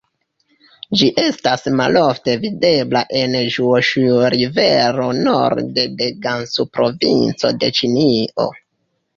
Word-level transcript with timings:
Ĝi 1.01 1.09
estas 1.23 1.65
malofte 1.81 2.33
videbla 2.45 3.03
en 3.21 3.37
Ĵŭoŝuj-rivero 3.55 5.05
norde 5.29 5.87
de 6.01 6.11
Gansu-provinco 6.25 7.55
de 7.63 7.71
Ĉinio. 7.83 8.51